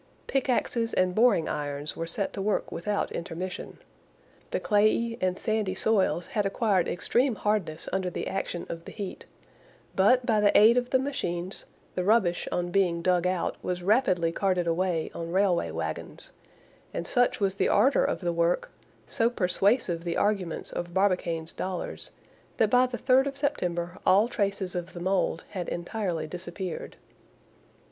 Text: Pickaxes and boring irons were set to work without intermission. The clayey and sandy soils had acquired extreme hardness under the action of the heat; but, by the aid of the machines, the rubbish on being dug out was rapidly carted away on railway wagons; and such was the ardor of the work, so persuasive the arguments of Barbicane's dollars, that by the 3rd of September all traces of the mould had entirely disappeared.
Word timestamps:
Pickaxes 0.25 0.95
and 0.95 1.13
boring 1.13 1.47
irons 1.47 1.95
were 1.95 2.07
set 2.07 2.33
to 2.33 2.41
work 2.41 2.71
without 2.71 3.11
intermission. 3.11 3.77
The 4.49 4.59
clayey 4.59 5.15
and 5.21 5.37
sandy 5.37 5.75
soils 5.75 6.25
had 6.25 6.43
acquired 6.43 6.87
extreme 6.87 7.35
hardness 7.35 7.87
under 7.93 8.09
the 8.09 8.27
action 8.27 8.65
of 8.67 8.85
the 8.85 8.91
heat; 8.91 9.27
but, 9.95 10.25
by 10.25 10.39
the 10.41 10.57
aid 10.57 10.75
of 10.75 10.89
the 10.89 10.97
machines, 10.97 11.65
the 11.93 12.03
rubbish 12.03 12.47
on 12.51 12.71
being 12.71 13.03
dug 13.03 13.27
out 13.27 13.63
was 13.63 13.83
rapidly 13.83 14.31
carted 14.31 14.65
away 14.65 15.11
on 15.13 15.31
railway 15.31 15.69
wagons; 15.69 16.31
and 16.95 17.05
such 17.05 17.39
was 17.39 17.53
the 17.53 17.69
ardor 17.69 18.03
of 18.03 18.21
the 18.21 18.33
work, 18.33 18.71
so 19.05 19.29
persuasive 19.29 20.03
the 20.03 20.17
arguments 20.17 20.71
of 20.71 20.95
Barbicane's 20.95 21.53
dollars, 21.53 22.09
that 22.57 22.71
by 22.71 22.87
the 22.87 22.97
3rd 22.97 23.27
of 23.27 23.37
September 23.37 23.99
all 24.03 24.27
traces 24.27 24.73
of 24.73 24.93
the 24.93 24.99
mould 24.99 25.43
had 25.49 25.69
entirely 25.69 26.25
disappeared. 26.25 26.95